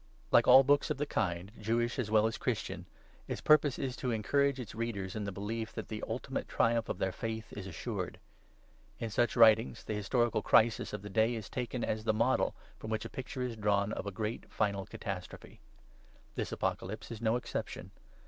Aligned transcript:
Like 0.31 0.47
all 0.47 0.63
books 0.63 0.89
of 0.89 0.97
the 0.97 1.05
kind, 1.05 1.51
Jewish 1.61 1.99
as 1.99 2.09
well 2.09 2.25
as 2.25 2.39
Christian, 2.39 2.87
its 3.27 3.39
purpose 3.39 3.77
is 3.77 3.95
to 3.97 4.09
encourage 4.09 4.59
its 4.59 4.73
readers 4.73 5.15
in 5.15 5.25
the 5.25 5.31
belief 5.31 5.73
that 5.73 5.89
the 5.89 6.03
ultimate 6.07 6.47
triumph 6.47 6.89
of 6.89 6.97
their 6.97 7.11
Faith 7.11 7.53
is 7.53 7.67
assured.! 7.67 8.19
In 8.97 9.11
such 9.11 9.35
writings 9.35 9.83
the 9.83 9.93
historical 9.93 10.41
crisis 10.41 10.91
of 10.91 11.03
the 11.03 11.09
day 11.11 11.35
is 11.35 11.49
taken 11.51 11.83
as 11.83 12.03
the 12.03 12.15
model 12.15 12.55
from 12.79 12.89
which 12.89 13.05
a 13.05 13.09
picture 13.09 13.43
is 13.43 13.55
drawn 13.55 13.91
of 13.93 14.07
a 14.07 14.11
great 14.11 14.49
final 14.51 14.87
catastrophe. 14.87 15.59
This 16.33 16.51
Apocalypse 16.51 17.11
is 17.11 17.21
no 17.21 17.35
exception. 17.35 17.91